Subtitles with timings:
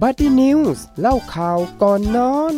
[0.00, 2.56] Buddy News เล่าข่าวก่อนนอน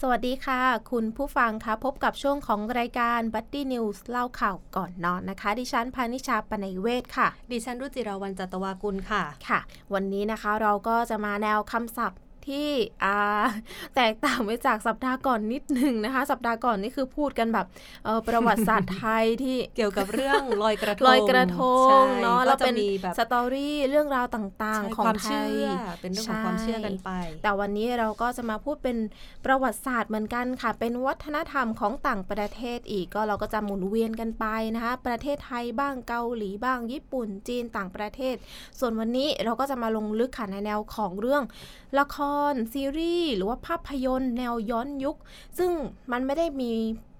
[0.00, 0.60] สวัสดีค่ะ
[0.90, 9.60] คุณผู้ฟังคะพบกับช่วงของรายการ b u d d y News เล่าข่าวก่อนนอนนะคะ ดิฉันพานิชาปนัยเวศค่ะ ดิฉันรุจิราวันจัตวากุลค่ะ ค่ะ
[9.94, 12.18] วันนี้นะคะเราก็จะมาแนวคำศัพท์
[12.48, 12.68] ที่
[13.04, 13.16] อ่า
[13.96, 17.66] แตกต่างไปจากสัปดาห์ก่อนนิดนึงนะคะ สัปดาห์ก่อนนี่คือพูดกันแบบ
[18.04, 27.10] เอ่อประวัติศาสตร์ไทยที่เกี่ยวกับเรื่องลอยกระทงลอยกระทงใช่เนาะก็แล้วจะเป็นมีแบบสตอรี่เรื่องราวต่างใช่ๆของความไทเชื่ยอเป็นเรื่องของความเชื่อกันไป
[27.42, 28.96] แต่วันนี้เราก็จะมาพูดเป็น
[29.44, 38.34] ประวัติศาสตร์เหมือนกันค่ะ เป็นวัฒนธรรมของต่างประเทศอีกก็เราก็จะหมุนเวียนกันไปนะคะ ประเทศไทยบ้างเกาหลีบ้าง ญี่ปุ่นจีนต่างประเทศ
[38.78, 41.42] ส่วนวันนี้เราก็จะมาลงลึกค่ะในแนวของเรื่อง
[41.98, 42.29] ละคร
[42.74, 45.16] ซีรีส์ หรือว่าภาพยนตร์ แนวย้อนยุค
[45.58, 45.70] ซึ่ง
[46.12, 46.72] มันไม่ได้มี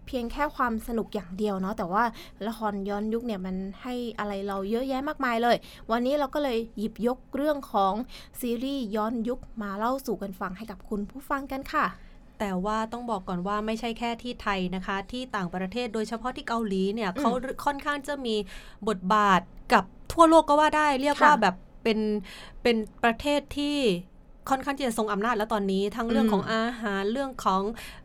[0.07, 2.05] เพียงแค่ความสนุกอย่างเดียวเนาะแต่ว่า
[2.49, 5.57] ละครย้อนยุคเนี่ยมันให้อะไรเราเยอะแยะมากมายเลย
[5.91, 7.93] วันนี้เราก็เลยหยิบยกเรื่องของ
[8.41, 11.87] ซีรีส์ย้อนยุคมาเล่าสู่กันฟังให้กับคุณผู้ฟังกันค่ะ
[12.39, 17.31] แต่ว่าต้องบอกก่อนว่าไม่ใช่แค่ที่ไทยนะคะ ที่ต่างประเทศโดยเฉพาะที่เกาหลีเนี่ยเขา
[17.65, 18.35] ค่อนข้างจะมี
[18.89, 19.41] บทบาท
[19.73, 21.99] กับทั่วโลกก็ว่าได้ เรียกว่าค่ะแบบเป็น
[22.63, 23.77] เป็นประเทศที่
[24.49, 27.63] ค่อนข้างที่จะทรงอำนาจแล้วตอนนี้ ทั้งเรื่องอืมของอาหารเรื่องของ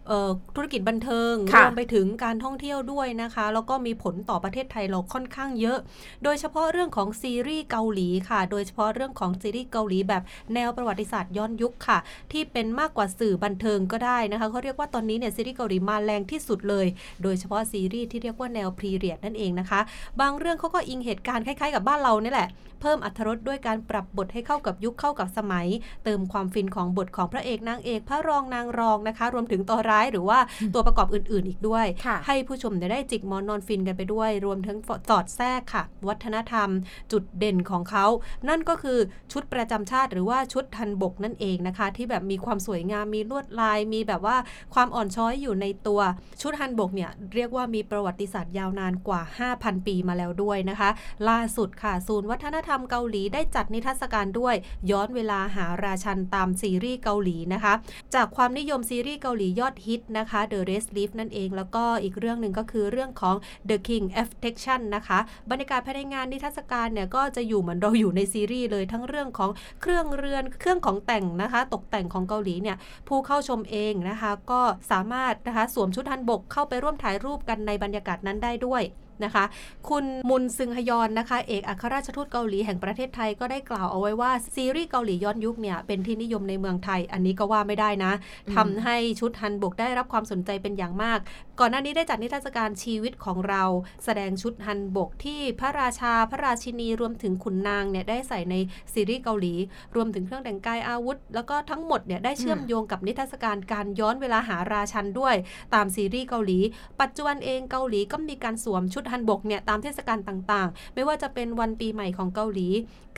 [0.08, 5.78] เอ่อธุรกิจบันเทิงรค่ะวมไปถึงการท่องเที่ยวด้วยนะคะ แล้วก็มีผลต่อประเทศไทยเราค่อนข้างเยอะ
[6.24, 11.98] โดยเฉพาะเรื่องของซีรีส์เกาหลีค่ะ โดยเฉพาะเรื่องของซีรีส์เกาหลีแบบแนวประวัติศาสตร์ย้อนยุคค่ะ
[12.32, 16.88] ที่เป็นมากกว่าสื่อบันเทิงก็ได้นะคะเขาเรียกว่าตอนนี้เนี่ยซีรีส์เกาหลีมาแรงที่สุดเลย
[17.24, 19.80] โดยเฉพาะซีรีส์ที่เรียกว่าแนวพรีเรียดนั่นเองนะคะ
[20.22, 22.50] บางเรื่องเขาก็อิงเหตุการณ์คล้ายๆ กับบ้านเรานี่แหละ
[22.82, 25.68] เพิ่มอรรถรสด้วยการปรับบทให้เข้ากับยุคเข้ากับสมัย
[26.04, 30.40] เติมความฟินของบทของพระเอกนางเอกพระรองนางรองนะคะ รวมถึงตัวร้ายหรือว่า
[30.74, 34.78] ตัวประกอบอื่น ๆ อีกด้วยค่ะให้ผู้ชมได้จิกหมอนนอนฟินกันไปด้วย รวมถึง
[35.10, 36.70] สอดแทรกค่ะ วัฒนธรรม
[37.12, 38.06] จุดเด่นของเขา
[38.50, 39.00] นั่นก็คือ
[39.32, 44.38] ชุดประจำชาติหรือว่าชุดทันบกนั่นเองนะคะ ที่แบบมีความสวยงามมีลวดลาย มีแบบว่า
[44.74, 46.02] ความอ่อนช้อยอยู่ในตัว
[46.42, 49.22] ชุดทันบกเนี่ยเรียกว่ามีประวัติศาสตร์ยาวนานกว่า
[49.56, 50.90] 5,000 ปีมาแล้วด้วยนะคะ
[51.30, 54.56] ล่าสุดค่ะ ศูนย์วัฒนธรรมเกาหลีได้จัดนิทรรศการด้วย
[54.92, 57.74] ย้อนเวลาหาราชันตามซีรีส์เกาหลีนะคะ
[58.16, 63.36] จากความนิยมซีรีส์เกาหลียอดฮิตนะคะ The Red Leaf นั่นเอง แล้วก็อีกเรื่องหนึ่งก็คือเรื่องของ
[63.70, 69.50] The King Affection นะคะ บรรยากาศภายในงานนิทรรศการเนี่ยก็จะอยู่เหมือนเราอยู่ในซีรีส์เลยทั้งเรื่องของ
[69.82, 72.78] เครื่องเรือนเครื่องของแต่งนะคะ ตกแต่งของเกาหลีเนี่ย
[73.08, 74.62] ผู้เข้าชมเองนะคะ ก็
[74.92, 78.84] สามารถนะคะสวมชุดฮันบกเข้าไปร่วมถ่ายรูปกันในบรรยากาศนั้นได้ด้วย
[79.24, 79.46] นะคะ
[79.90, 88.14] คุณมุนซึงฮยอนนะคะ เอกอัครราชทูตเกาหลีแห่งประเทศไทยก็ได้กล่าวเอาไว้ว่า ซีรีส์เกาหลีย้อนยุคเนี่ยเป็นที่นิยมในเมืองไทย อันนี้ก็ว่าไม่ได้นะ
[88.48, 91.20] อืมทำให้ชุดฮันบกได้รับความสนใจเป็นอย่างมาก
[91.60, 93.64] ก่อนหน้านี้ได้จัดนิทรรศการชีวิตของเรา
[94.06, 98.56] แสดงชุดฮันบกที่พระราชาพระราชินีรวมถึงขุนนางเนี่ยได้ใส่ใน
[98.94, 99.54] ซีรีส์เกาหลี
[99.96, 105.36] รวมถึงเครื่องแต่งกายอาวุธ แล้วก็ทั้งหมดเนี่ยได้เชื่อมโยงกับนิทรรศการการย้อนเวลาหาราชันด้วย
[105.74, 106.60] ตามซีรีส์เกาหลี
[107.02, 112.68] ปัจจุบันเองเกาหลีก็มีการสวมชุดฮันบกเนี่ยตามเทศกาลต่างๆ ไม่ว่าจะเป็นวันปีใหม่ของเกาหลี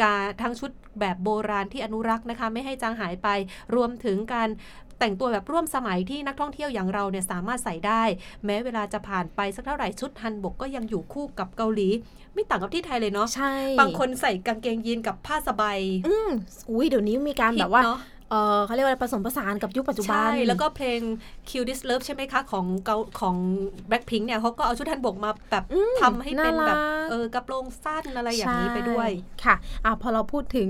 [0.02, 3.28] การทั้งชุดแบบโบราณที่อนุรักษ์นะคะไม่ให้จางหายไป
[3.76, 4.50] รวมถึงการ
[5.00, 8.04] แต่งตัวแบบร่วมสมัยที่นักท่องเที่ยวอย่างเราเนี่ยสามารถใส่ได้
[8.46, 11.88] แม้เวลาจะผ่านไปสักเท่าไหร่ชุดฮันบกก็ยังอยู่คู่กับเกาหลี
[12.34, 16.30] ไม่ต่างกับที่ไทยเลยเนาะใช่บางคนใส่กางเกงยีนกับผ้าสบายอืม
[16.70, 21.00] อุ้ยเดี๋ยวนี้มีการแบบว่าฮิต เนอะเออเขาเรียกว่าอะไรผสมผสานกับยุคปัจจุบัน ใช่ แล้วก็เพลง
[21.50, 23.36] Kill This Love ใช่ไหมคะ ของเกาของ
[23.90, 29.56] Blackpink เนี่ยเขาก็เอาชุดฮันบกมาแบบอืมทำให้เป็นแบบน่ารักเออกระโปรงสั้นอะไรอย่างนี้ไปด้วยใช่ค่ะ
[29.86, 30.70] อะ พอเราพูดถึง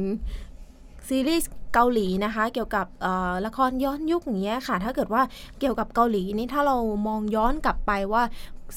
[1.08, 5.22] ซีรีส์เกาหลีนะคะ เกี่ยวกับเอ่อละครย้อนยุคอย่างเงี้ยค่ะ ถ้าเกิดว่า
[5.60, 8.24] เกี่ยวกับเกาหลีนี่ถ้าเรามองย้อนกลับไปว่า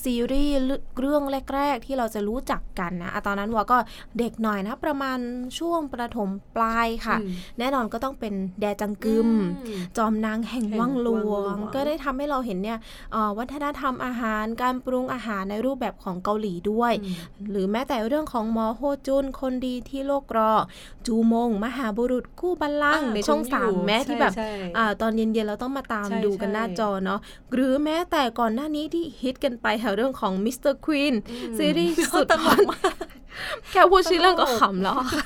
[0.04, 0.56] ซีรีส์
[1.00, 1.22] เรื่อง
[1.54, 3.78] แรก ๆ ที่เราจะรู้จักกันนะอะตอนนั้นวัวก็
[4.18, 5.18] เด็กหน่อยนะ ประมาณ
[5.58, 9.28] ช่วงประถมปลายค่ะอืมแน่นอนก็ต้องเป็นแดจังกึม
[9.66, 12.78] อืมจอมนางแห่งแห่งวังหลวังหลววงงก็ได้ทำให้เราเห็นเนี่ย
[13.12, 17.14] เอ่อวัฒนธรรมอาหารการปรุงอาหารในรูปแบบของเกาหลีด้วยอืม
[17.50, 20.52] หรือแม้แต่เรื่องของหมอโฮจุนคนดีที่โลกรอ
[21.06, 27.20] จูมง มหาบุรุษคู่บัลลังก์อ่าในช่องคุณอยู่สามแม้ที่ใช่แบบใช่อ่าตอนเย็นๆเราต้องมาตามใช่ดูกันใช่หน้าจอเนาะ
[27.54, 30.72] หรือแม้แต่ก่อนหน้านี้ที่ฮิตกันไปค่ะเรื่องของ Mr.
[30.72, 32.94] Queen อืมซีรีส์สุดฮอตตลกมาก
[33.70, 35.24] แค่พูดชื่อเรื่องก็ขำแล้วค่ะ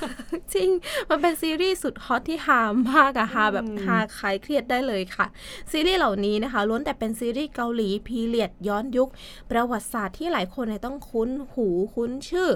[0.54, 0.70] จริง
[1.10, 2.60] มันเป็นซีรีส์สุดฮอตที่ฮา
[2.92, 5.26] มากอะฮาแบบฮาคลายเครียดได้เลยค่ะ
[5.70, 9.08] ซีรีส์เหล่านี้นะคะล้วนแต่เป็นซีรีส์เกาหลี period ย้อนยุค
[9.50, 12.48] ประวัติศาสตร์ที่หลายคนเนี่ยต้องคุ้นหูคุ้นชื่อ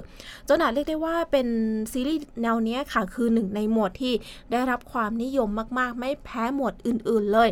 [0.49, 1.49] จนอาจเรียกได้ว่าเป็น
[1.93, 4.13] ซีรีส์แนวเนี้ยค่ะ คือหนึ่งในหมวดที่
[4.53, 5.49] ได้รับความนิยม
[5.79, 7.49] มากๆ ไม่แพ้หมวดอื่น ๆเลย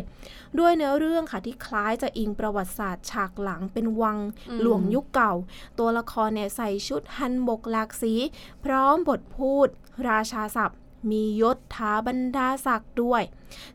[0.59, 4.17] ด้วยเนื้อเรื่องค่ะที่คล้ายจะอิงประวัติศาสตร์ฉากหลังเป็นวัง
[4.49, 5.33] อืมหลวงยุคเก่า
[5.79, 8.13] ตัวละครเนี่ยใส่ชุดฮันบกหลากสี
[8.65, 9.67] พร้อมบทพูด
[10.09, 10.79] ราชาศัพท์
[11.11, 13.23] มียศถาบรรดาศักดิ์ด้วย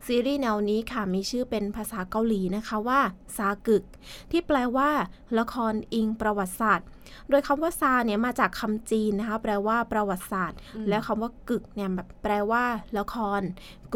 [0.06, 3.00] ซีรีส์แนวนี้ค่ะมีชื่อเป็นภาษาเกาหลีนะคะว่า
[3.36, 3.84] ซากึก
[4.30, 4.90] ที่แปลว่า
[5.38, 6.86] ละครอิงประวัติศาสตร์
[7.30, 12.64] โดยคำว่าซาเนี่ยมาจากคำจีนนะคะแปลว่าประวัติศาสตร์อืมแล้วคำว่ากึกเนี่ยแบบแปลว่า
[12.98, 13.40] ละคร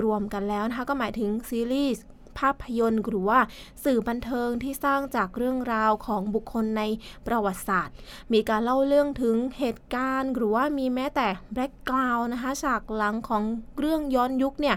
[0.02, 2.02] รวมกันแล้วนะคะก็หมายถึงซีรีส์
[2.38, 3.40] ภาพยนตร์ หรือว่า
[3.84, 6.82] สื่อบันเทิงที่สร้างจากเรื่องราวของบุคคลใน
[7.26, 7.94] ประวัติศาสตร์
[8.32, 13.42] มีการเล่าเรื่องถึงเหตุการณ์ หรือว่ามีแม้แต่แบ็กกราวน์นะคะฉากหลังของ
[13.80, 14.76] เรื่องย้อนยุคเนี่ย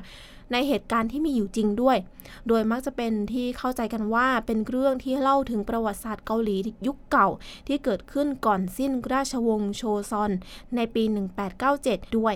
[0.53, 1.97] ในเหตุการณ์ที่มีอยู่จริงด้วย
[2.47, 6.57] โดยมักจะเป็นที่เข้าใจกันว่าเป็นเรื่องที่เล่าถึงประวัติศาสตร์เกาหลี
[6.87, 7.27] ยุคเก่า
[7.67, 10.31] ที่เกิดขึ้นก่อนสิ้นราชวงศ์โชซอน
[10.75, 11.03] ในปี
[11.59, 12.35] 1897 ด้วย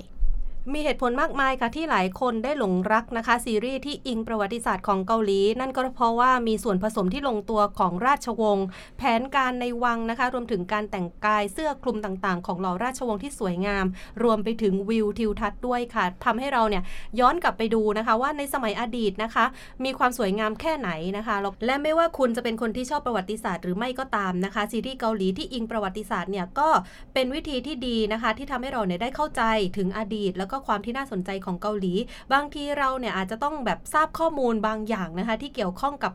[0.72, 8.66] มีเหตุผลมากมายค่ะที่หลายคนได้หลงรักนะคะ ซีรีส์ที่อิงประวัติศาสตร์ของเกาหลี นั่นก็เพราะว่ามีส่วนผสมที่ลงตัวของราชวงศ์
[8.98, 13.86] แผนการในวังนะคะ รวมถึงการแต่งกายเสื้อคลุมต่างๆ ของเหล่าราชวงศ์ที่สวยงาม
[14.24, 16.84] รวมไปถึงวิวทิวทัศน์ด้วยค่ะทำให้เราเนี่ย
[17.20, 19.46] ย้อนกลับไปดูนะคะว่าในสมัยอดีตนะคะ
[19.84, 26.70] มีความสวยงามแค่ไหนนะคะและไม่ว่าคุณจะเป็นคนที่ชอบประวัติศาสตร์หรือไม่ก็ตามนะคะ ซีรีส์เกาหลีที่อิงประวัติศาสตร์เนี่ยก็
[27.14, 29.44] เป็นวิธีที่ดีนะคะ ที่ทำให้เราเนี่ยได้เข้าใจ
[29.78, 31.94] ถึงอดีตแล้วก็ความที่น่าสนใจของเกาหลี
[32.34, 36.14] บางทีเราเนี่ยอาจจะต้องแบบทราบข้อมูลบางอย่างนะคะที่เกี่ยวข้องกับ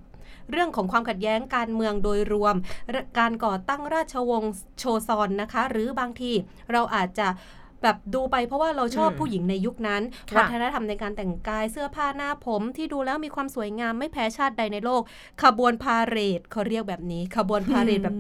[0.53, 2.55] เรื่องของความขัดแย้งการเมืองโดยรวม
[3.19, 6.33] การก่อตั้งราชวงศ์โชซอนนะคะ หรือบางที
[6.73, 7.29] เราอาจจะ
[7.83, 15.03] แบบดูไปเพราะว่าเราชอบอืมผู้หญิงในยุคนั้นค่ะวัฒนธรรมในการแต่งกายเสื้อผ้าหน้าผมที่ดูแล้วมีความสวยงามไม่แพ้ชาติใดในโลก
[15.43, 18.17] ขบวนพาเหรดเขาเรียกแบบนี้ ขบวนพาเหรดแบบ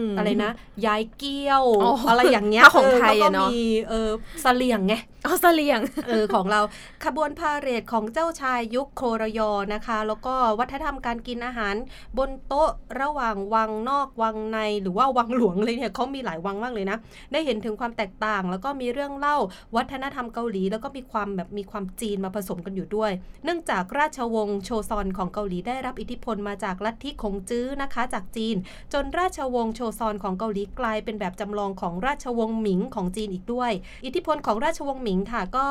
[0.00, 0.50] มอะไรนะ
[0.86, 4.10] ย้ายเกี้ยวอ๋อออะไรอย่างเงี้ยถ้าของไทยแล้วอะก็เนอะมีเออ
[4.42, 4.94] เสลียงไง
[5.26, 6.60] ออสเตรเลียงเออของเรา
[7.04, 11.74] ขบวนพาเหรดของเจ้าชายยุคโครยอนะคะ แล้วก็วัฒนธรรมการกินอาหาร
[12.18, 12.70] บนโต๊ะ
[13.00, 16.98] ระหว่างวังนอกวังในหรือว่าวังหลวงเลยเนี่ยเขามีหลายวังมากเลยนะ
[17.32, 19.36] ได้เห็นถึงความแตกต่างแล้วก็มีเรื่องเล่า
[19.76, 23.12] วัฒนธรรมเกาหลีแล้วก็มีความแบบมีความจีนมาผสมกันอยู่ด้วย
[23.44, 28.56] เนื่องจากราชวงศ์โชซอนของเกาหลีได้รับอิทธิพลมาจากลัทธิคงจื้อนะคะ จากจีน
[28.92, 33.72] จนราชวงศ์โชซอนของเกาหลีกลายเป็นแบบจำลองของราชวงศ์หมิงของจีนอีกด้วย
[34.06, 35.66] อิทธิพลของราชวงศ์หมิงค่ะก็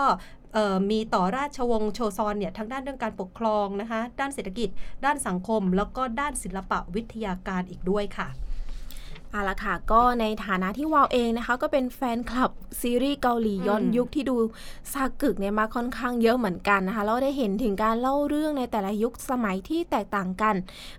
[0.92, 4.70] มีต่อราชวงศ์โชซอนเนี่ยทั้งด้านเรื่องการปกครองนะคะ ด้านเศรษฐกิจ
[5.06, 8.28] ด้านสังคม แล้วก็ด้านศิลปะวิทยาการอีกด้วยค่ะ
[9.32, 12.52] เอาละค่ะก็ในฐานะที่วาวเองนะคะ ก็เป็นแฟนคลับ
[12.82, 14.36] ซีรีส์เกาหลีย้อนยุคที่ดู
[14.94, 20.56] ซากึกเนี่ยมาค่อนข้างเยอะเหมือนกันนะคะแล้วได้เห็นถึงการเล่าเรื่องในแต่ละยุคสมัยที่แตกต่างกัน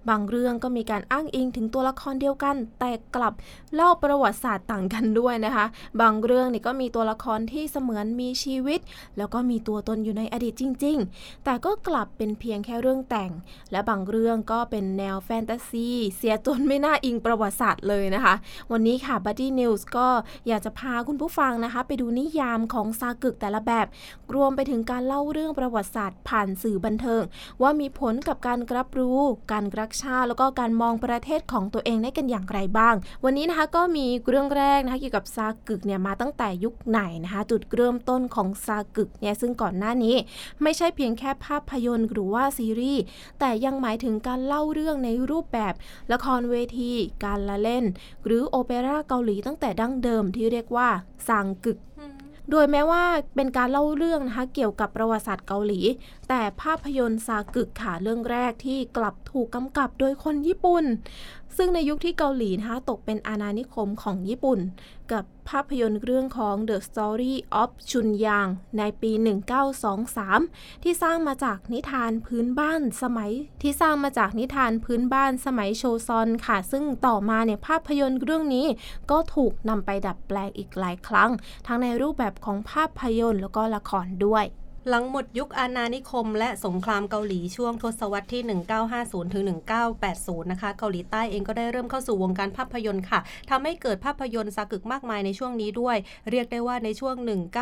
[0.09, 3.35] บางเรื่องก็มีการอ้างอิงถึงตัวละครเดียวกัน แต่กลับ
[3.75, 5.67] เล่าประวัติศาสตร์ต่างกันด้วยนะคะ
[6.01, 8.81] บางเรื่องนี่ก็มีตัวละครที่เสมือนมีชีวิต
[9.19, 13.31] แล้วก็มีตัวตนอยู่ในอดีตจริง ๆ แต่ก็กลับเป็นเพียงแค่เรื่องแต่ง
[13.73, 18.35] และบางเรื่องก็เป็นแนวแฟนตาซีเสียจนไม่น่าอิงประวัติศาสตร์เลยนะคะ
[18.73, 20.09] วันนี้ค่ะ Buddy News ก็
[20.49, 23.87] อยากจะพาคุณผู้ฟังนะคะ ไปดูนิยามของซากึกแต่ละแบบ
[24.35, 27.23] รวมไปถึงการเล่าเรื่องประวัติศาสตร์ผ่านสื่อบันเทิง
[27.63, 29.19] ว่ามีผลกับการรับรู้
[29.53, 32.95] การรักชาติแล้วก็การมองประเทศของตัวเองได้กันอย่างไรบ้าง
[33.25, 40.17] วันนี้นะคะก็มีเรื่องแรกนะคะเกี่ยวกับซากึกเนี่ยมาตั้งแต่ยุคไหนนะคะ จุดเริ่มต้นของซากึกเนี่ยซึ่งก่อนหน้านี้
[40.63, 43.03] ไม่ใช่เพียงแค่ภาพยนตร์หรือว่าซีรีส์
[43.41, 45.75] แต่ยังหมายถึงการเล่าเรื่องในรูปแบบ
[46.13, 46.93] ละครเวที
[47.25, 47.85] การละเล่น
[48.25, 50.89] หรือโอเปร่าเกาหลีตั้งแต่ดั้งเดิมที่เรียกว่า
[51.29, 51.79] ซางกึก
[52.51, 53.05] โดยแม้ว่า
[53.37, 55.81] เป็นการเล่าเรื่องนะคะเกี่ยวกับประวัติศาสตร์เกาหลี
[56.29, 60.85] แต่ภาพยนตร์ซากึกค่ะเรื่องแรกที่กลับถูกกำกับโดยคนญี่ปุ่น
[61.59, 64.61] ซึ่งในยุคที่เกาหลีนะคะตกเป็นอาณานิคมของญี่ปุ่น
[65.13, 69.13] กับภาพยนตร์เรื่องของ The Story of Chunyang ในปี
[69.99, 78.67] 1923 ที่สร้างมาจากนิทานพื้นบ้านสมัย ที่สร้างมาจากนิทานพื้นบ้านสมัยโชซอนค่ะ ซึ่งต่อมาเนี่ยภาพยนตร์เรื่องนี้
[79.11, 81.31] ก็ถูกนำไปดัดแปลงอีกหลายครั้ง
[81.67, 84.47] ทั้งในรูปแบบของภาพยนตร์แล้วก็ละครด้วย
[84.91, 88.43] หลังหมดยุคอาณานิคม และสงครามเกาหลีช่วงทศวรรษที่
[88.89, 89.45] 1950ถึง
[89.99, 95.97] 1980 นะคะ เกาหลีใต้เองก็ได้เริ่มเข้าสู่วงการภาพยนตร์ค่ะทำให้เกิดภาพยนตร์ซากึกมากมายในช่วงนี้ด้วย
[96.31, 97.15] เรียกได้ว่าในช่วง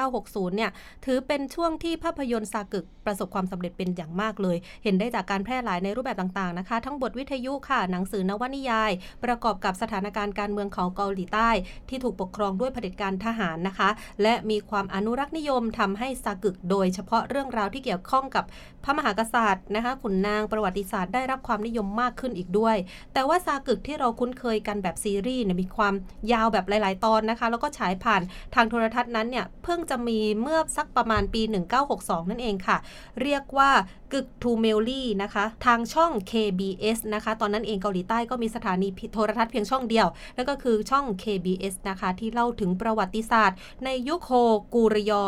[0.04, 0.70] 1960 เนี่ย
[1.04, 8.90] ถือเป็นช่วงที่ภาพยนตร์ซากึกประสบความสำเร็จเป็นอย่างมากเลย เห็นได้จากการแพร่หลายในรูปแบบต่างๆนะคะ ทั้งบทวิทยุค่ะ หนังสือนวนิยาย
[9.24, 11.50] ประกอบกับสถานการณ์การเมืองของเกาหลีใต้
[11.88, 13.88] ที่ถูกปกครองด้วยเผด็จการทหารนะคะ
[14.22, 18.44] และมีความอนุรักษ์นิยมทำให้ 사극โดยเฉพาะเรื่องราวที่เกี่ยวข้องกับ
[18.84, 22.76] พระมหากษัตริย์นะคะขุนนางประวัติศาสตร์ได้รับความนิยมมากขึ้นอีกด้วย
[23.12, 25.94] แต่ว่า 사극ที่เราคุ้นเคยกันแบบซีรีส์เนี่ยมีความ
[26.32, 28.22] ยาวแบบหลาย ๆ ตอนนะคะ แล้วก็ฉายผ่าน
[28.54, 31.42] ทางโทรทัศน์นั้นเนี่ยเพิ่งจะมีเมื่อสักประมาณปี
[31.86, 32.76] 1962 นั่นเองค่ะ
[33.22, 33.70] เรียกว่า
[34.12, 40.06] 국토만리นะคะ ทางช่อง KBS นะคะ ตอนนั้นเองเกาหลีใต้ก็มีสถานีโทรทัศน์เพียงช่องเดียว
[40.36, 44.32] นั่นก็คือช่อง KBS นะคะ ที่เล่าถึงประวัติศาสตร์ ในยุคโฮ
[44.74, 45.24] กูรยอ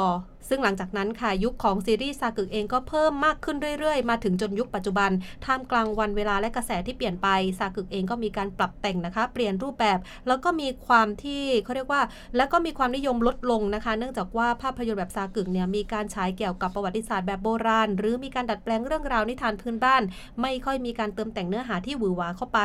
[0.48, 5.10] ซึ่งหลังจากนั้นค่ะยุคของซีรีส์ซากึกเองก็เพิ่มมากขึ้นเรื่อยๆ มาถึงจนยุคปัจจุบัน
[5.44, 7.28] ท่ามกลางวันเวลาและกระแสที่เปลี่ยนไป
[7.58, 12.02] ซากึกเองก็มีการปรับแต่งนะคะ เปลี่ยนรูปแบบ แล้วก็มีความที่เขาเรียกว่า
[12.36, 20.02] แล้วก็มีความนิยมลดลงนะคะ เนื่องจากว่าภาพยนตร์แบบซากึกเนี่ยมีการฉายเกี่ยวกับประวัติศาสตร์แบบโบราณ หรือมีการดัดแปลงเรื่องราวนิทานพื้นบ้าน
[20.42, 22.60] ไม่ค่อยมีการเติมแต่งเนื้อหาที่หวือหวาเข้าไป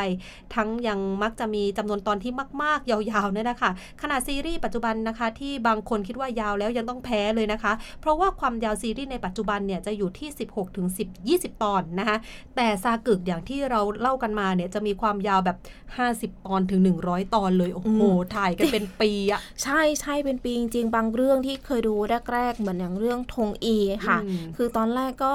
[0.56, 2.32] ทั้งยังมักจะมีจำนวนตอนที่
[2.64, 3.72] มาก ๆ ยาวๆเนี่ยนะคะ
[4.02, 12.18] ขนาดซีรีส์ปัจจุบันนะคะที่บางคนคิดว่ายาวแล้วยังต้องแพ้เลยนะคะเพราะว่าความยาวซีรีส์ในปัจจุบันเนี่ยจะอยู่ที่ 16ถึง10 20 ตอนนะคะ
[12.56, 15.58] แต่ซากึกอย่างที่เราเล่ากันมาเนี่ยจะมีความยาวแบบ
[16.02, 18.00] 50 ตอนถึง 100 ตอนเลยโอ้โห
[18.36, 21.96] ถ่ายกันเป็นปีอะใช่ใช่เป็นปีจริงๆบางเรื่องที่เคยดู
[22.34, 23.78] แรกๆเหมือนอย่างเรื่องธงอี
[24.08, 25.34] ค่ะอืมคือตอนแรกก็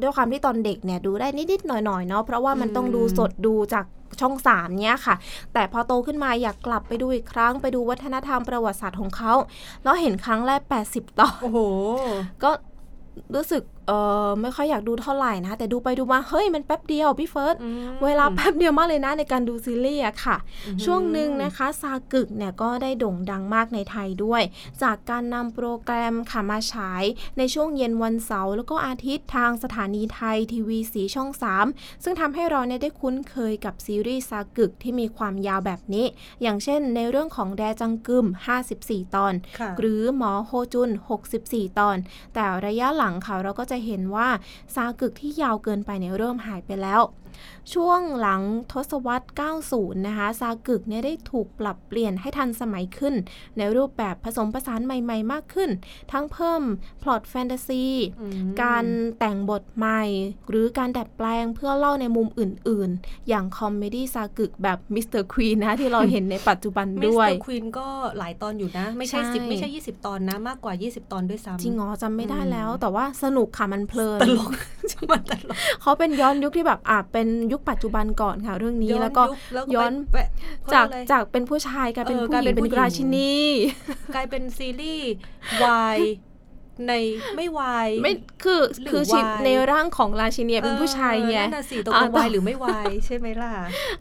[0.00, 3.86] ด้วยความที่ตอนเด็กเนี่ยดูได้นิดๆหน่อยๆเนาะเพราะว่ามันต้องดูสดดูจาก
[4.20, 5.14] ช่องสามเนี้ยค่ะ
[5.52, 9.32] แต่พอโตขึ้นมาอยากกลับไปดูอีกครั้งไปดูวัฒนธรรมประวัติศาสตร์ของเขา
[9.82, 11.58] แล้วเห็นครั้งแรก 80 ตอนโอ้โห
[12.42, 12.50] ก็
[13.34, 13.92] รู้สึกเอ
[14.26, 20.36] อไม่ค่อยอยากดูเท่าไหร่นะแต่ดูไปดูมาเฮ้ยมันแป๊บเดียวพี่เฟิร์สอืมเวลาแป๊บเดียวมากเลยนะในการดูซีรีส์อะค่ะ
[20.66, 24.42] อือหือช่วงหนึ่งนะคะซากึกเนี่ยก็ได้โด่งดังมากในไทยด้วย
[24.82, 27.04] จากการนำโปรแกรมค่ะมาฉาย
[27.38, 31.30] ในช่วงเย็นวันเสาร์แล้วก็อาทิตย์ทางสถานีไทยทีวีสีช่อง
[31.66, 36.06] 3 ซึ่งทำให้เราเนี่ยได้คุ้นเคยกับซีรีส์ซากึกที่มีความยาวแบบนี้
[36.42, 38.26] อย่างเช่นในเรื่องของแดจังกึม
[38.70, 40.90] 54 ตอนค่ะหรือหมอโฮจุน
[41.34, 41.96] 64 ตอน
[42.34, 44.28] แต่ระยะหลังค่ะเราก็จะจะเห็นว่า
[44.74, 47.00] ซากึกที่ยาวเกินไปเนี่ยเริ่มหายไปแล้ว
[47.74, 49.26] ช่วงหลังทศวรรษ
[49.66, 53.14] 90 นะคะ ซากึกเนี่ยได้ถูกปรับเปลี่ยนให้ทันสมัยขึ้น
[53.58, 55.70] ในรูปแบบผสมผสานใหม่ ๆ มากขึ้น
[56.12, 56.62] ทั้งเพิ่ม
[57.02, 57.84] พล็อตแฟนตาซี
[58.20, 58.84] อืมการ
[59.18, 60.02] แต่งบทใหม่
[60.48, 65.22] หรือการดัดแปลงเพื่อเล่าในมุมอื่น ๆ อย่าง comedy 사극แบบ Mr.
[65.22, 67.86] Queen นะที่เราเห็นในปัจจุบันมิสด้วเตยอร์ควีก็
[68.18, 74.50] หลายตอนอยู่นะ ไม่ใช่ใช่สิบไม่ใช่ 20 ตอนนะ มากกว่า 20 ตอนด้วยซ้ำจริงเหรอจำไม่ได้อืมแล้ว แต่ว่าสนุกค่ะมันเพลินตลก
[75.10, 80.28] มันตลกเขาเป็นย้อนยุคที่แบบอะเป็นยุคปัจจุบันก่อนค่ะเรื่องนี้แล้วก็ยุคแล้วย้อนไปแปะ
[80.74, 83.34] จากเขเรียอะไรจากเป็นผู้ชายกลายเป็นเออผู้กลายหเป็ญิงนเป็นผู้หญิงราชินี
[84.14, 85.10] กลายเป็นซีรีส์
[85.64, 85.98] วาย
[86.88, 86.92] ใน
[87.36, 88.12] ไม่วายไม่
[88.44, 93.52] คือหรือคือชิดวายในร่างของราชินีเป็นผู้ชายไงเออนั่นน่ะสิตกลอะงวายหรือไม่วายใช่ไหมล่ะ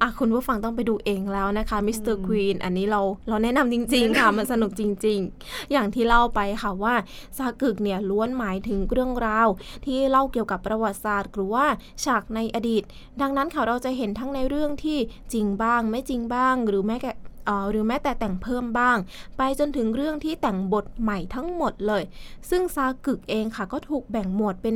[0.02, 6.96] อะคุณผู้ฟังต้องไปดูเองแล้วนะคะมิสเตอร์ควีนอันนี้เราเราแนะนำจริง ๆ ค่ะ มันสนุกจริง ๆ อย่างที่เล่าไปค่ะว่า
[7.38, 9.48] ซากึกเนี่ยล้วนหมายถึงเรื่องราว
[9.86, 11.66] ที่เล่าเกี่ยวกับประวัติศาสตร์ หรือว่า
[12.04, 12.84] ฉากในอดีต
[13.22, 14.98] ดังนั้นค่ะเราจะเห็นทั้งในเรื่องที่
[15.34, 17.31] จริงบ้าง ไม่จริงบ้างหรือแม้แต่เอ่อ
[17.70, 18.98] หรือแม้แต่แต่งเพิ่มบ้าง
[19.38, 22.04] ไปจนถึงเรื่องที่แต่งบทใหม่ทั้งหมดเลย
[22.50, 24.76] ซึ่งซากึกเองค่ะก็ถูกแบ่งหมวดเป็น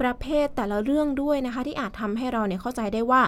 [0.00, 3.22] ประเภทแต่ละเรื่องด้วยนะคะ ที่อาจทำให้เราเนี่ยเข้าใจได้ว่า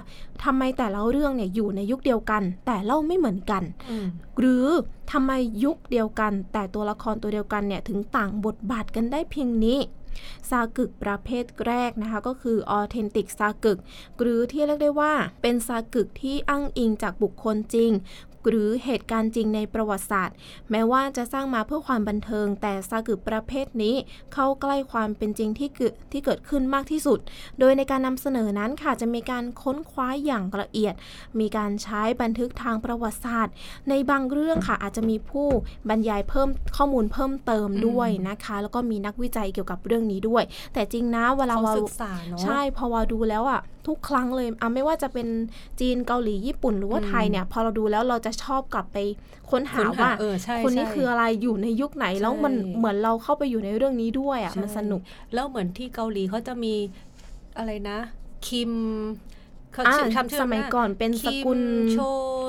[0.44, 4.06] ทำไมแต่ละเรื่องเนี่ยอยู่ในยุคเดียวกัน แต่เล่าไม่เหมือนกันอืม
[4.38, 4.66] หรือ
[5.12, 5.32] ทำไม
[5.64, 9.80] ยุคเดียวกัน แต่ตัวละครตัวเดียวกันเนี่ยถึงต่างบทบาทกันได้เพียงนี้
[10.50, 13.78] ซากึกประเภทแรกนะคะก็คือออเทนติกซากึก
[14.20, 15.12] หรือที่เรียกได้ว่า
[15.42, 17.90] เป็นซากึกที่อ้างอิงจากบุคคลจริง
[18.48, 20.36] หรือเหตุการณ์จริงในประวัติศาสตร์
[20.70, 23.94] แม้ว่าจะสร้างมาเพื่อความบันเทิง แต่ซากึกประเภทนี้
[24.34, 27.18] เข้าใกล้ความเป็นจริงที่เกิดที่เกิดขึ้นมากที่สุด
[27.58, 30.94] โดยในการนำเสนอนั้นค่ะจะมีการค้นคว้าอย่างละเอียด
[31.40, 33.54] มีการใช้บันทึกทางประวัติศาสตร์
[33.88, 35.48] ในบางเรื่องค่ะอาจจะมีผู้
[35.88, 40.42] บรรยายเพิ่มข้อมูลเพิ่มเติมด้วยนะคะ แล้วก็มีนักวิจัยเกี่ยวกับเรื่องนี้ด้วย
[40.74, 45.28] แต่จริงนะเวลาเขาเราศึกษาเนาะใช่พอวาดูแล้วอะ ทุกครั้งเลยอะไม่ว่าจะเป็น
[45.80, 48.98] จีนเกาหลีญี่ปุ่นหรือว่าอืมไทยเนี่ย พอเราดูแล้วเราจะชอบกลับไป
[49.50, 55.00] ค้นหาค้นหาว่าเออใช่คนนี้ใช่คืออะไรอยู่ในยุคไหนแล้วมันใช่เหมือนเราเข้าไปอยู่ในเรื่องนี้ด้วยอะใช่มันสนุก
[55.34, 56.74] แล้วเหมือนที่เกาหลีเขาจะมี
[57.58, 57.98] อะไรนะ
[58.46, 58.72] คิม
[59.73, 61.99] เขาอ่าชื่อทำชื่อสมัยก่อนเป็นสกุลคิมโช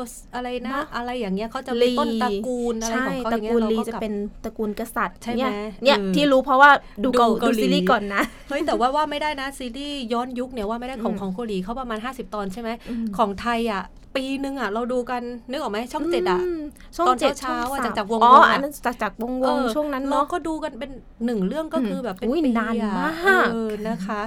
[0.10, 5.52] สอะไรนะเนอะอะไรอย่างเงี้ยเขาจะลีมีต้นตระกูลอะไรใช่ของเขาอตระย่างเงี้ยกูลเราลีก็จะกลับเป็นตระกูลกษัตริย์ใช่ไหมเนี่ย
[5.84, 6.70] เนี่ยเออที่รู้เพราะว่า
[7.04, 13.84] ดูดูเกาเกาดูหลีซีรีส์ก่อนนะเฮ้ยแต่ว่าว่าไม่ได้นะซีรีส์ย้อนยุคเนี่ยว่าไม่ได้ของอืมของเกาหลีเขาประมาณ 50 ตอนใช่ไหมอืมของไทยอะ
[14.16, 16.60] ปีนึงอะเราดูกันนึกออกไหมช่องเจ็ดอะม
[16.96, 20.92] ช่องตอนเจ็ดเช้าๆช่องอะสมจากจากวงอ๋อวงอะอันนั้นจากจากวงวงเออช่วงนั้นเราเนาะก็ดูกันเป็น
[21.26, 24.22] หนึ่งเรื่องก็คือแบบเป็นอุ้ยปีนานอะมากเออนะคะ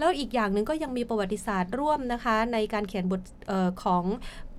[0.00, 4.04] แล้วอีกอย่างหนึ่งก็ยังมีประวัติศาสตร์ร่วมนะคะ ในการเขียนบทออของ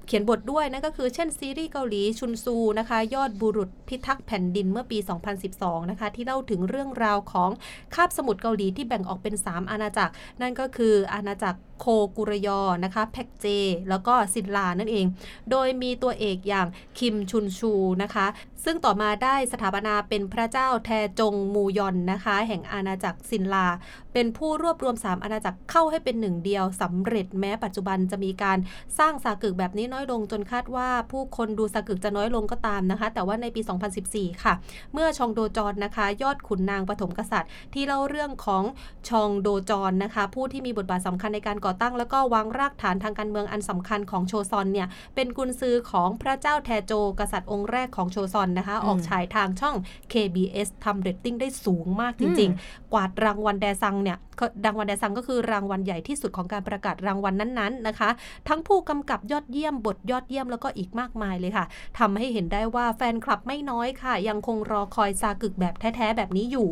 [0.08, 4.98] เขียนบทด้วยนั่นก็คือเช่นซีรีส์เกาหลีชุนซูนะคะ ยอดบุรุษพิทักษ์แผ่นดินเมื่อปี
[5.44, 7.50] 2012 นะคะ ที่เล่าถึงเรื่องราวของ
[7.96, 11.86] คาบสมุทรเกาหลีที่แบ่งออกเป็น 3 อาณาจักร นั่นก็คืออาณาจักรโค
[12.18, 13.46] กุรยอนะคะแพ็กเจ
[13.90, 15.06] แล้วก็ซินลานั่นเอง
[15.52, 16.68] โดยมีตัวเอกอย่าง
[17.00, 18.26] คิมชุนชูนะคะ
[18.66, 20.90] ซึ่งต่อมาได้สถาปนาเป็นพระเจ้าแท
[21.20, 23.68] จงมูยอลนะคะ แห่งอาณาจักรซินลา
[24.14, 28.58] เป็นผู้รวบรวม 3 อาณาจักรเข้าให้เป็นหนึ่งเดียวสำเร็จแม้ปัจจุบันจะมีการ
[29.00, 33.62] สร้างสากึกแบบนี้น้อยลงจนคาดว่าผู้คนดูสากึกจะน้อยลงก็ตามนะคะ แต่ว่าในปี
[34.02, 34.54] 2014 ค่ะ
[34.94, 38.64] เมื่อชองโดจอนนะคะ ยอดขุนนางปฐมกษัตริย์ ที่เล่าเรื่องของ
[39.10, 49.76] ชองโดจอนนะคะ ผู้ที่มีบทบาทสำคัญในการก่อตั้ง แล้วก็วางรากฐานทางการเมืองอันสำคัญของโชซอนเนี่ยเป็นกุนซือของพระเจ้าแทโจกษัตริย์องค์แรกของโชซอนนะคะ ออกฉายทางช่อง
[50.14, 58.10] KBS ทำเรตติ้งได้สูงมากจริง ๆ กวาดรางวัลแดซังเนี่ยก็รางวัลแดซังก็คือรางวัลใหญ่ที่สุดของการประกาศรางวัลนั้นๆนะคะ
[58.48, 61.66] ทั้งผู้กำกับยอดเยี่ยมบทยอดเยี่ยมแล้วก็อีกมากมายเลยค่ะ
[62.00, 66.70] ทำให้เห็นได้ว่าแฟนคลับไม่น้อยค่ะ ยังคงรอคอยซากึกแบบแท้ๆแบบนี้อยู่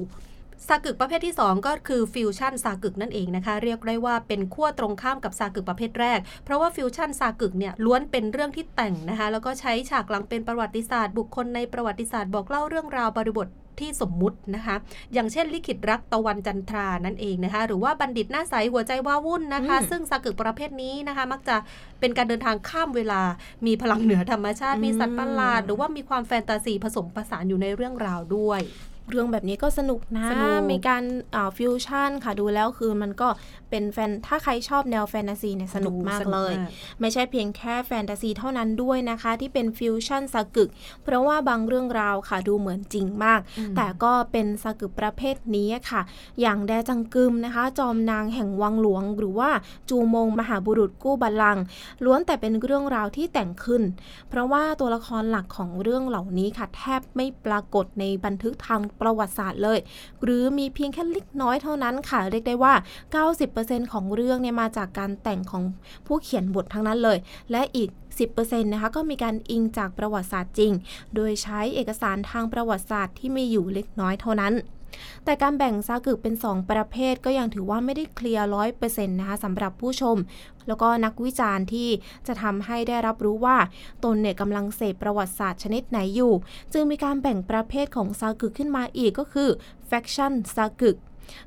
[0.68, 13.50] ซากึกประเภทที่ 2 ก็คือฟิวชั่นซากึกนั่นเองนะคะเรียกได้ว่าเป็นขั้วตรงข้ามกับซากึกประเภทแรก เพราะว่าฟิวชั่นซากึกเนี่ยล้วนเป็นเรื่องที่แต่งนะคะแล้วก็ใช้ฉากหลังเป็นประวัติศาสตร์ บุคคลในประวัติศาสตร์บอกเล่าเรื่องราวบริบท
[13.86, 14.76] ที่สมมุตินะคะ
[15.14, 21.58] อย่างเช่นลิขิตรักตะวันจันทรานั่นเองนะคะ หรือว่าบัณฑิตหน้าใสหัวใจว้าวุ่นนะคะอืมซึ่งซากึกประเภทนี้นะคะ มักจะ
[22.00, 23.22] เป็นการเดินทางข้ามเวลา
[23.66, 28.60] มีพลังเหนือธรรมชาติ มีสัตว์ประหลาด หรือว่ามีความแฟนตาซีผสมผสานอยู่ในเรื่องราวด้วย
[29.10, 31.04] เรื่องแบบนี้ก็สนุกนะสนุกมีการ
[31.58, 33.30] ฟิวชั่นค่ะดูแล้วคือมันก็
[33.70, 36.54] เป็นแฟน ถ้าใครชอบแนวแฟนตาซีเนี่ยสนุกมากเลย
[37.00, 40.70] ไม่ใช่เพียงแค่แฟนตาซีเท่านั้นด้วยนะคะ ที่เป็นฟิวชั่นสากึก
[41.04, 46.02] เพราะว่าบางเรื่องราวค่ะดูเหมือนจริงมากอืมแต่ก็เป็นสากึกประเภทนี้ค่ะ
[46.42, 49.50] อย่างแดจังกึมนะคะ จอมนางแห่งวังหลวง หรือว่า
[49.90, 51.64] จูมงมหาบุรุษกู้บัลลังก์
[52.06, 53.84] ล้วนแต่เป็นเรื่องราวที่แต่งขึ้น
[54.30, 59.80] เพราะว่าตัวละครหลักของเรื่องเหล่านี้ค่ะแทบไม่ปรากฏในบันทึกทางประวัติศาสตร์เลย
[60.24, 62.74] หรือมีเพียงแค่เล็กน้อยเท่านั้นค่ะ เรียกได้ว่า
[63.34, 65.64] 90%ของเรื่องเนี่ยมาจากการแต่งของ
[66.08, 67.18] ผู้เขียนบททั้งนั้นเลย
[67.52, 67.90] และอีก
[68.30, 70.72] 10%นะคะก็มีการอิงจากประวัติศาสตร์จริง
[71.16, 74.54] โดยใช้เอกสารทางประวัติศาสตร์ที่มีอยู่เล็กน้อยเท่านั้น
[75.26, 80.18] แต่การแบ่งซากึกเป็น 2 ประเภทก็ยังถือว่าไม่ได้เคลียร์ร้อยเปอร์เซ็นต์นะคะสำหรับผู้ชม
[80.68, 81.90] แล้วก็นักวิจารณ์ที่
[82.28, 83.58] จะทำให้ได้รับรู้ว่า
[84.04, 86.34] ตนเนี่ยกำลังเสพประวัติศาสตร์ชนิดไหนอยู่
[86.74, 89.50] จึงมีการแบ่งประเภทของซากึกขึ้นมาอีกก็คือ
[89.90, 90.98] faction ซากึก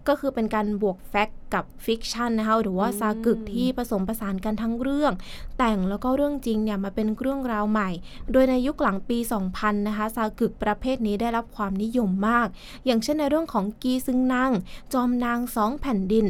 [0.09, 5.13] ก็คือเป็นการบวกแฟก กับฟิกชันนะคะหรือว่าอืมซากึกที่ผสมผสานกันทั้งเรื่อง
[5.59, 7.91] แต่งแล้วก็เรื่องจริงเนี่ยมาเป็นเรื่องราวใหม่
[8.33, 9.19] โดยในยุคหลังปี
[9.53, 12.49] 2000 นะคะซากึกประเภทนี้ได้รับความนิยมมาก
[12.87, 14.53] อย่างเช่นในเรื่องของกีซึงนาง
[14.93, 16.27] จอมนางสองแผ่นดิน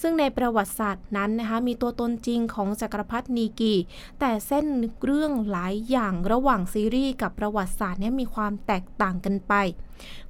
[0.00, 3.74] ซึ่งในประวัติศาสตร์นั้นนะคะมีตัวตนจริงของจักรพรรดินีกี
[4.20, 4.66] แต่เส้น
[5.04, 9.54] เรื่องหลายอย่างระหว่างซีรีส์กับประวัติศาสตร์เนี่ยมีความแตกต่างกันไป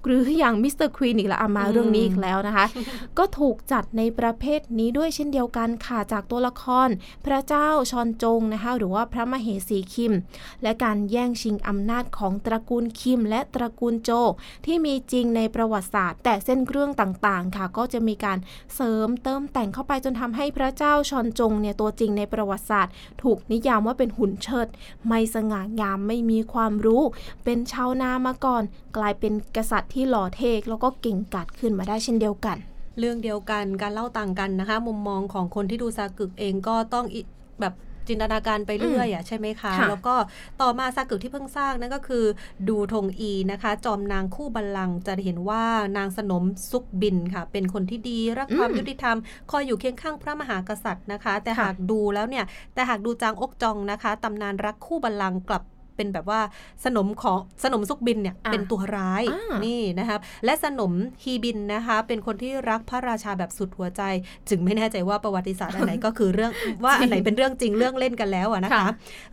[0.05, 2.67] หรืออย่างมิสเตอร์ควีนอีกแล้วอามาอืมเรื่องนี้อีกแล้วนะคะ
[3.19, 6.89] ก็ถูกจัดในประเภทนี้ด้วยเช่นเดียวกันค่ะจากตัวละคร
[7.27, 10.15] พระเจ้าชอลจงนะคะหรือว่าพระมเหสีคิม
[10.63, 14.11] และการแย่งชิงอำนาจของตระกูลคิม และตระกูลโจ
[14.67, 18.39] ที่มีจริงในประวัติศาสตร์ แต่เส้นเรื่องต่างๆค่ะ ก็จะมีการ
[18.75, 24.69] เสริมเติมแต่งเข้าไปจนทำให้พระเจ้าชอลจงเนี่ยตัวจริงในประวัติศาสตร์ ถูกนิยามว่าเป็นหุ่นเชิด
[25.07, 27.03] ไม่สง่างามไม่มีความรู้
[27.45, 28.63] เป็นชาวนามาก่อน
[28.97, 32.59] กลายเป็นกษัตริย์ที่หล่อเทกแล้วก็เก่งกาจขึ้นมาได้เช่นเดียวกัน
[32.99, 37.21] เรื่องเดียวกันการเล่าต่างกันนะคะ มุมมองของคนที่ดูซากึกเองก็ต้องอิ
[37.61, 37.75] แบบ
[38.09, 40.15] จินตนาการไปเรื่อยอะใช่ไหมคะค่ะแล้วก็
[40.61, 42.25] ต่อมาซากึกที่เพิ่งสร้างนั่นก็คือ
[42.69, 45.65] ดูทงอีนะคะ จอมนางคู่บัลลังก์จะเห็นว่า
[45.97, 49.17] นางสนมซุกบินค่ะ เป็นคนที่ดีรักความยุติธรรม
[49.51, 55.63] คอยอยู่เคียงข้างพระมหากษัตริย์นะคะ แต่หากดูแล้วเนี่ยแต่หากดูจางอกจองนะคะตำนานรักคู่บัลลังก์กลับ
[56.01, 56.41] เป็นแบบว่า
[56.85, 64.03] สนมของสนมซุกบินเนี่ยอะเป็นตัวร้ายอ่านี่นะครับและสนมฮีบินนะคะเป็นคนที่รักพระราชาแบบสุดหัวใจ
[64.49, 66.53] จึงไม่แน่ใจว่าประวัติศาสตร์อันไหนก็คือเรื่อง
[66.85, 68.87] ว่าอันไหนเป็นเรื่องจริงเรื่องเล่นกันแล้วอะนะคะค่ะ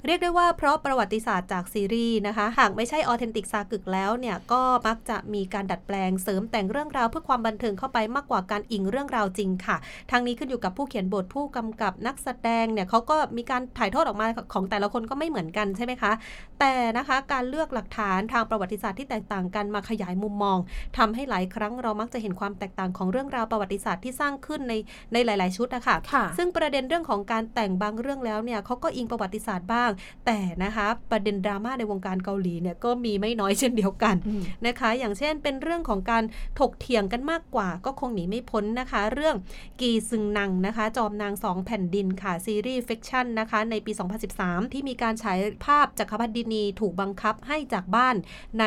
[0.05, 9.77] เรียกได้ว่าเพราะประวัติศาสตร์จากซีรีส์นะคะ หากไม่ใช่ออเทนติกซากึกแล้วเนี่ยก็มักจะมีการดัดแปลงเสริมแต่งเรื่องราวเพื่อความบันเทิงเข้าไปมากกว่าการอิงเรื่องราวจริงค่ะ
[10.11, 16.11] ทางนี้ขึ้นอยู่กับผู้เขียนบทผู้กำกับนักแสดงเนี่ยเขาก็มีการถ่ายทอดออกมาของแต่ละคนก็ไม่เหมือนกันใช่ไหมคะ
[16.59, 20.57] แต่นะคะการเลือกหลักฐานทางประวัติศาสตร์ที่แตกต่างกันมาขยายมุมมอง
[20.97, 24.73] ทำให้หลายครั้งเรามักจะเห็นความแตกต่างของเรื่องราวประวัติศาสตร์ที่สร้างขึ้นใน
[25.13, 29.89] ในหลาย ๆ ชุดอะค่ะค่ะซึ่งประเด็นเรื่องของการแต่งบางเรื่องแล้วเนี่ยเขาก็อิงประวัติศาสตร์บ้าง
[30.25, 36.23] แต่นะคะประเด็นดราม่าในวงการเกาหลีเนี่ยก็มีไม่น้อยเช่นเดียวกันอืมนะคะ อย่างเช่นเป็นเรื่องของการ
[36.59, 39.35] ถกเถียงกันมากกว่า ก็คงหนีไม่พ้นนะคะ เรื่อง
[39.81, 43.91] กีซึงนังนะคะ จอมนางสองแผ่นดินค่ะซีรีส์ fiction นะคะในปี
[44.33, 48.15] 2013 ที่มีการฉายภาพจักรพรรดินีถูกบังคับให้จากบ้าน
[48.59, 48.65] ใน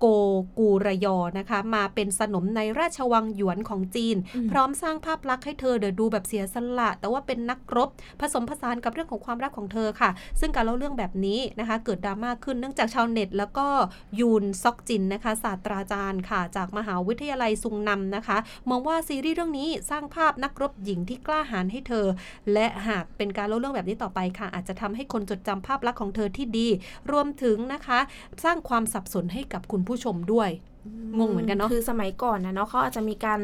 [0.00, 0.06] โก
[0.58, 7.88] กูรยอนะคะ มาเป็นสนมในราชวังหยวนของจีนอืมพร้อมสร้างภาพลักษณ์ให้เธอเดี๋ยวดูแบบเสียสละ แต่ว่าเป็นนักรบ
[8.20, 10.10] ผสมผสานกับเรื่องของความรักของเธอค่ะ
[10.40, 13.66] ซึ่งการเล่าเรื่องแบบนี้นะคะ เกิดดราม่าขึ้นเนื่องจากชาวเน็ต แล้วก็
[14.20, 18.36] ยูนซอกจินนะคะศาสตราจารย์ค่ะ จากมหาวิทยาลัยซุงนำนะคะ
[18.70, 22.06] มองว่าซีรีส์เรื่องนี้สร้างภาพนักรบหญิงที่กล้าหาญให้เธอ
[22.52, 26.68] และหากเป็นการเล่าเรื่องแบบนี้ต่อไปค่ะ อาจจะทำให้คนจดจำภาพลักษณ์ของเธอที่ดี
[27.12, 27.98] รวมถึงนะคะ
[28.44, 30.50] สร้างความสับสนให้กับคุณผู้ชมด้วย
[31.18, 33.40] งงเหมือนกันเนอะคือสมัยก่อนนะเนาะเขาอาจจะมีการ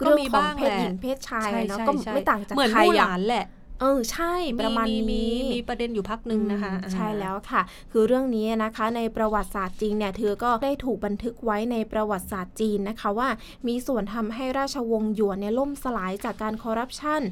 [0.00, 3.44] ก็เรื่องมีของบ้างเพศแหละหญิงเพศชายใช่เนาะใช่ก็ใช่ไม่ต่างจากเหมือนไทยมู่หอะลานแหละ
[3.80, 7.62] เออใช่ประมาณมีนี้มีประเด็นอยู่พักหนึ่งนะคะอืมอ่าใช่แล้วค่ะ
[7.92, 13.28] คือเรื่องนี้นะคะในประวัติศาสตร์จริงเนี่ยเธอก็ได้ถูกบันทึกไว้ในประวัติศาสตร์จีนนะคะว่า
[13.68, 17.22] มีส่วนทำให้ราชวงศ์หยวนเนี่ยล่มสลายจากการคอร์รัปชัน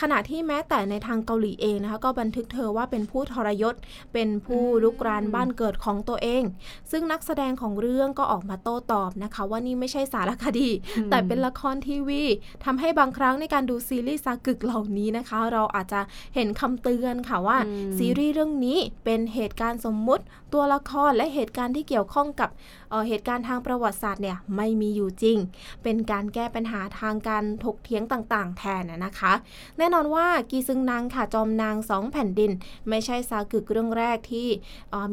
[0.00, 3.74] ขณะที่แม้แต่ในทางเกาหลีเองนะคะ ก็บันทึกเธอว่าเป็นผู้ทรยศ
[4.12, 6.42] เป็นผู้ลุกรานบ้านเกิดของตัวเอง
[6.90, 12.22] ซึ่งนักแสดงของเรื่องก็ออกมาโต้ตอบนะคะ ว่านี่ไม่ใช่สารคดีอืมแต่เป็นละครทีวี
[12.64, 16.00] ทำให้บางครั้งในการดูซีรีส์ซากึกเหล่านี้นะคะ เราอาจจะ
[16.34, 22.50] เห็นคำเตือนค่ะว่าอืมซีรีส์เรื่องนี้เป็นเหตุการณ์สมมุติตัวละครและเหตุการณ์ที่เกี่ยวข้องกับ
[22.90, 25.38] เเหตุการณ์ทางประวัติศาสตร์เนี่ยไม่มีอยู่จริง
[25.82, 29.32] เป็นการแก้ปัญหาทางการถกเถียงต่างๆ แทนนะนะคะ
[29.78, 32.50] แน่นอนว่ากีซึงนางค่ะจอมนางสองแผ่นดิน
[32.88, 34.48] ไม่ใช่ซากึกเรื่องแรกที่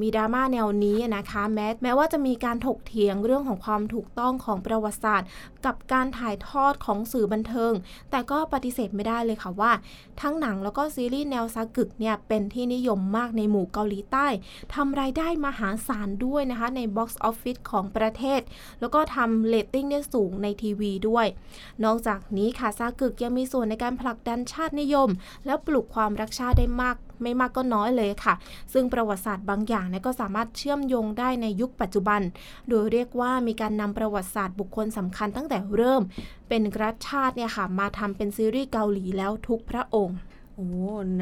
[0.02, 5.28] มีดราม่าแนวนี้นะคะแม้แม้ว่าจะมีการถกเถียงเรื่องของความถูกต้องของประวัติศาสตร์
[5.65, 7.74] กับการถ่ายทอดของสื่อบันเทิง
[8.12, 9.71] แต่ก็ปฏิเสธไม่ได้เลยค่ะว่า
[10.21, 14.28] ทั้งหนังแล้วก็ซีรีส์แนวซากึกเนี่ยเป็นที่นิยมมากในหมู่เกาหลีใต้
[14.74, 18.41] ทำรายได้ได้มหาศาลด้วยนะคะใน Box Office ของประเทศ
[18.79, 21.25] แล้วก็ทำเรตติ้งได้สูงในทีวีด้วย
[21.83, 25.09] นอกจากนี้ค่ะซากึกยังมีส่วนในการผลักดันชาตินิยม
[25.45, 28.33] และปลุกความรักชาติได้มากไม่มากก็น้อยเลยค่ะ
[28.73, 32.21] ซึ่งประวัติศาสตร์บางอย่างเนี่ยก็สามารถเชื่อมโยงได้ในยุคปัจจุบัน
[32.69, 36.01] โดยเรียกว่ามีการนำประวัติศาสตร์บุคคลสำคัญตั้งแต่เริ่ม
[36.49, 40.17] เป็นรัฐชาติเนี่ยค่ะมาทำเป็นซีรีส์เกาหลีแล้วทุกพระองค์
[40.57, 40.69] โอ้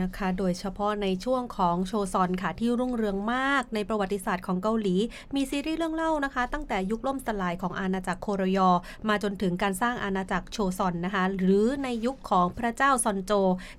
[0.02, 4.96] นะคะ โดยเฉพาะในช่วงของโชซอนค่ะที่รุ่งเรืองมากในประวัติศาสตร์ของเกาหลี
[5.36, 8.70] มีซีรีส์เรื่องเล่านะคะ ตั้งแต่ยุคล่มสลายของอาณาจักรโครยอ
[9.10, 13.32] มาจนถึงการสร้างอาณาจักรโชซอนนะคะ หรือในยุคของพระเจ้าซอนโจ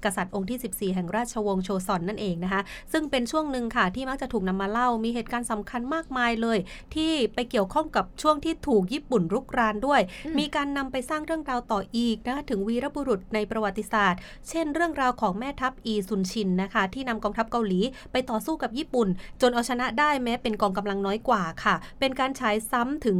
[0.04, 2.62] กษัตริย์องค์ที่ 14 แห่งราชวงศ์โชซอนนั่นเองนะคะ
[2.92, 6.58] ซึ่งเป็นช่วงหนึ่งค่ะที่มักจะถูกนำมาเล่ามีเหตุการณ์สำคัญมากมายเลย
[6.94, 17.80] ที่ไปเกี่ยวข้องกับช่วงที่ถูกญี่ปุ่นรุกรานด้วยอืมมีการนำไปสร้างเรื่องราวต่ออีกนะคะถึงวีรบุรุษในประวัติศาสตร์ เช่น เรื่องราวของแม่ทัพอีซุนชินนะคะ ที่นำกองทัพเกาหลี
[18.12, 19.08] ไปต่อสู้กับญี่ปุ่น
[19.40, 23.16] จนเอาชนะได้แม้เป็นกองกำลังน้อยกว่าค่ะ เป็นการฉายซ้ำถึง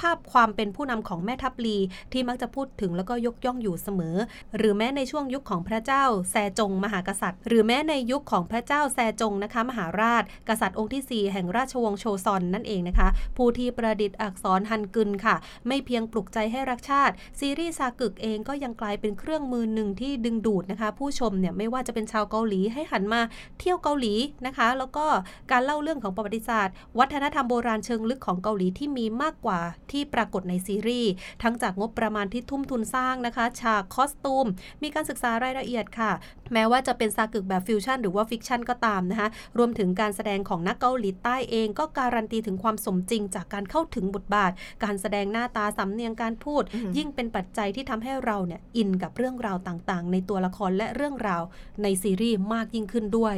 [0.00, 1.76] ภาพความเป็นผู้นำของแม่ทัพลี
[2.12, 4.16] ที่มักจะพูดถึงแล้วก็ยกย่องอยู่เสมอ
[4.56, 23.20] หรือแม้ในช่วงยุคของพระเจ้าแซจงมหากษัตริย์ หรือแม้ในยุคของพระเจ้าแซจงนะคะมหาราช กษัตริย์องค์ที่ 4 แห่งราชวงศ์โชซอนนั่นเองนะคะ ผู้ที่ประดิษฐ์อักษรฮันกึนค่ะ ไม่เพียงปลุกใจให้รักชาติ ซีรีส์ซากึกเองก็ยังกลายเป็นเครื่องมือหนึ่งที่ดึงดูดนะคะ ผู้ชมเนี่ยไม่ว่าจะเป็นชาวเกาหลีให้หันมา
[23.60, 24.14] เที่ยวเกาหลี
[24.46, 25.06] นะคะ แล้วก็
[25.50, 31.10] การเล่าเรื่องของประวัติศาสตร์ วัฒนธรรมโบราณเชิงลึกของเกาหลีที่มีมากกว่าที่ปรากฏในซีรีส์
[31.42, 34.46] ทั้งจากงบประมาณที่ทุ่มทุนสร้างนะคะ ฉากคอสตูม
[34.82, 36.10] มีการศึกษารายละเอียดค่ะ
[36.52, 44.52] แม้ว่าจะเป็นซากึกแบบฟิวชั่นหรือว่า fiction ก็ตามนะคะรวมถึงการแสดงของนักเกาหลีใต้เองก็การันตีถึงความสมจริงจากการเข้าถึงบทบาท
[44.84, 51.42] การแสดงหน้าตาสำเนียงการพูดอืมยิ่งเป็นปัจจัยที่ทำให้เราเนี่ยอินกับเรื่องราวต่างๆ ในตัวละครและเรื่องราว
[51.82, 53.36] ในซีรีส์มากยิ่งขึ้นด้วย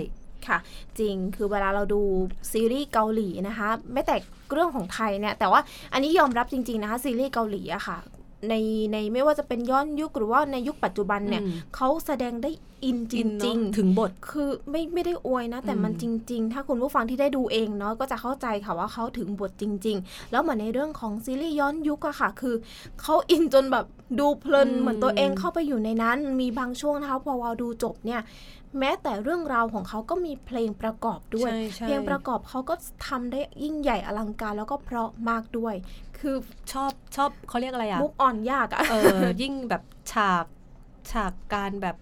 [0.49, 0.59] ค่ะ
[0.99, 2.03] จริงคือเวลาเราดู
[2.53, 4.17] ซีรีส์เกาหลีนะคะ ไม่แต่
[4.53, 5.61] เรื่องของไทยเนี่ยแต่ว่า
[5.93, 7.99] อันนี้ยอมรับจริง ๆ นะคะ ซีรีส์เกาหลีอะค่ะ
[8.49, 8.55] ใน
[8.93, 12.51] ในไม่ว่าจะเป็นย้อนยุคหรือว่าในยุคปัจจุบันเนี่ยอืมเขาแสดงได้
[12.85, 22.55] อินจอินเนอะริง ๆ ถึงบทคือไม่ไม่ได้อวยนะ แต่อืมมันจริง ๆ ถ้าคุณผู้ฟังที่ได้ดูเองเนาะก็จะเข้าใจค่ะว่าเขาถึงบทจริง ๆ แล้วเหมือนในเรื่องของซีรีส์ย้อนยุคอะค่ะ คือ
[23.03, 23.87] เขาอินจนแบบ
[24.19, 28.21] ดูเพลินเหมือนตัวเองเข้าไปอยู่ในนั้น มีบางช่วงนะคะพอวาดูจบเนี่ย
[28.79, 32.75] แม้แต่เรื่องราวของเขาก็มีเพลงประกอบด้วยใช่ใช่เพลงประกอบเขาก็
[33.09, 35.75] ทำได้ยิ่งใหญ่อลังการแล้วก็เพราะมากด้วย
[36.19, 36.37] คือ
[36.73, 40.47] ชอบชอบเขาเรียกอะไรอะมุกอ่อนยากอะเออยิ่งแบบฉาก
[41.13, 41.97] ฉากการแบบ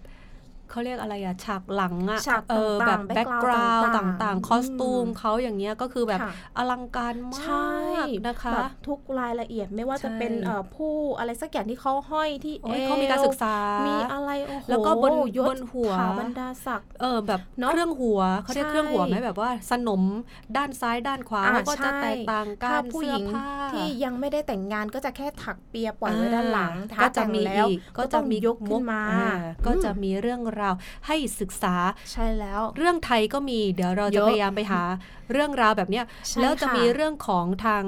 [0.71, 13.55] เขาเรียกอะไรอะฉากหลังอะฉากเออแบบต่างๆแบ็กกราว background ต่างๆ คอสตูมอืมเขาอย่างเงี้ยก็คือแบบค่ะอลังการมใช่ากนะคะแบบทุกรายละเอียดไม่ว่าจะใช่เป็นเอ่อผู้อะไรสักอย่างที่เขาห้อยที่โอ้ยเอวเขามีการศึกษา
[13.87, 20.03] มีอะไรโอ้โหแล้วก็บนยศบนหัวขาบรรดาศักดิ์เออแบบเนอะเครื่องหัวเขาเรียกใช่เครื่องหัวไหมแบบว่าสนม
[20.57, 29.17] ด้านซ้ายด้านขวาอ่าแล้วก็จะใช่แตกต่างกัถ้านผู้เสื้หอญิงผ้าที่ยังไม่ได้แต่งงานก็จะแค่ถักเปียปล่อยไว้ด้านหลังอ่ถ้าก็จะแต่งมีแล้วอีกก็ก็จะต้องมียกขึ้นมาอ่
[29.65, 30.73] ก็จะอืมมีเรื่องราว
[31.07, 31.75] ให้ศึกษา
[32.11, 34.81] ใช่แล้ว เรื่องไทยก็มีเดี๋ยวเราเยจะอะพยายามไปหา
[35.31, 37.83] เรื่องราวแบบเนี้ยใช่แล้วจะค่ะมีเรื่องของทาง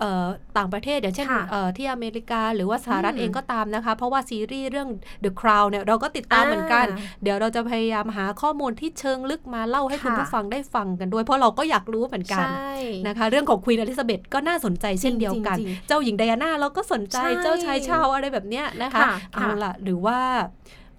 [0.00, 0.26] เอ่อ
[0.58, 4.88] ต่างประเทศอย่างเช่นค่ะเอ่อที่อเมริกาหรือว่าสหรัฐอืมเองก็ตามนะคะ เพราะว่าซีรีส์เรื่อง
[5.24, 12.72] The Crown เนี่ยเราก็ติดตามเหมือนกันอ่าเดี๋ยวเราจะพยายามหาข้อมูลที่เชิงลึกมาเล่าให้คุณค่ะผู้ฟังได้ฟังกันด้วย เพราะเราก็อยากรู้เหมือนกันใช่
[13.06, 20.18] นะคะ เรื่องของควีนอลิซาเบธก็น่าสนใจเช่นเดียวกันจริงเจ้าหญิงไดอาน่าเราก็สนใจใช่เจ้าชายชาวอะไรแบบเนี้ยนะคะค่ะเอาละหรือว่า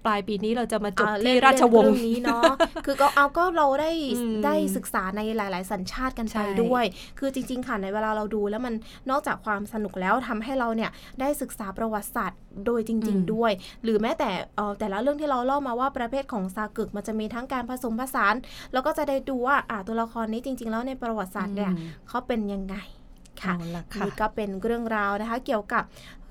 [0.04, 2.52] ปลายปีนี้เราจะมาจบอ่าที่เล่นราชวงศ์เรื่องนี้เนาะ
[2.86, 6.84] คือก็เอาก็เราได้อืมได้ศึกษาในหลาย ๆ สัญชาติกันใช่ไปด้วย
[7.18, 8.74] คือจริง ๆ ค่ะในเวลาเราดูแล้วมัน
[9.10, 18.34] นอกจากความสนุกแล้วทำให้เราเนี่ยได้ศึกษาประวัติศาสตร์โดยจริง ๆ ด้วย หรือแม้แต่เอ่อแต่ละเรื่องที่เราเล่ามาว่าประเภทของซากึกมันจะมีทั้งการผสมผสาน
[18.72, 22.76] แล้วก็จะได้ดูว่าอ่าตัวละครนี้จริง ๆ แล้วในประวัติศาสตร์เนี่ยอืมเขาเป็นยังไง
[23.44, 25.84] ค่ะเอาล่ะค่ะนี่ก็เป็นเรื่องราวนะคะ เกี่ยวกับ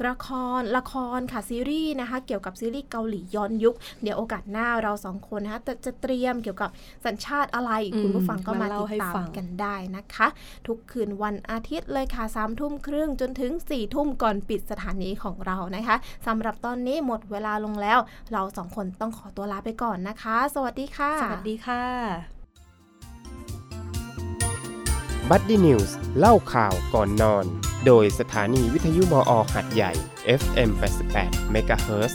[0.08, 0.28] ละค
[0.60, 6.70] รละครค่ะซีรีส์นะคะ เกี่ยวกับซีรีส์เกาหลีย้อนยุค เดี๋ยวโอกาสหน้าเราสองคนนะคะจะจะเตรียมเกี่ยวกับ
[7.06, 10.28] สัญชาติอะไรอืมคุณผู้ฟังก็มามาเล่าติดให้ตามฟังกันได้นะคะ
[10.68, 15.96] ทุกคืนวันอาทิตย์เลยค่ะสามทุ่มครึ่งจนถึง4ี่ทุ่มก่อนปิดสถานีของเรานะคะ
[16.28, 18.00] สำหรับตอนนี้หมดเวลาลงแล้ว
[18.32, 22.39] เราสองคนต้องขอตัวลาไปก่อนนะคะ สวัสดีค่ะ สวัสดีค่ะ
[25.30, 27.46] บัดดี้นิวส์เล่าข่าวก่อนนอน
[27.86, 29.92] โดยสถานีวิทยุมอหัดใหญ่
[30.42, 30.70] FM
[31.14, 32.14] 88 MHz